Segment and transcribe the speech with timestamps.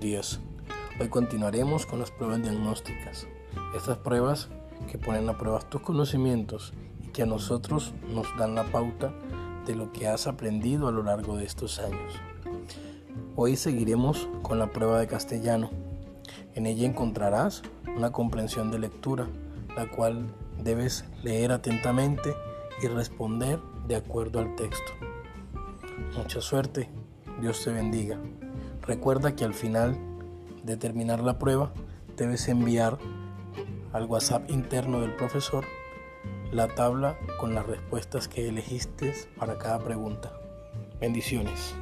[0.00, 0.40] días.
[0.98, 3.26] Hoy continuaremos con las pruebas diagnósticas.
[3.76, 4.48] Estas pruebas
[4.90, 6.72] que ponen a prueba tus conocimientos
[7.02, 9.12] y que a nosotros nos dan la pauta
[9.66, 12.14] de lo que has aprendido a lo largo de estos años.
[13.36, 15.68] Hoy seguiremos con la prueba de castellano.
[16.54, 17.60] En ella encontrarás
[17.94, 19.28] una comprensión de lectura,
[19.76, 22.34] la cual debes leer atentamente
[22.82, 24.92] y responder de acuerdo al texto.
[26.16, 26.88] Mucha suerte,
[27.42, 28.18] Dios te bendiga.
[28.86, 29.96] Recuerda que al final
[30.62, 31.72] de terminar la prueba
[32.16, 32.98] debes enviar
[33.92, 35.64] al WhatsApp interno del profesor
[36.52, 40.32] la tabla con las respuestas que elegiste para cada pregunta.
[41.00, 41.74] Bendiciones.